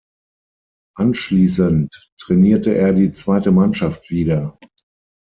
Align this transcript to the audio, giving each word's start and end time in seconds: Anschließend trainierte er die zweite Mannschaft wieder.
Anschließend 0.97 1.93
trainierte 2.19 2.73
er 2.73 2.91
die 2.91 3.11
zweite 3.11 3.51
Mannschaft 3.51 4.09
wieder. 4.09 4.57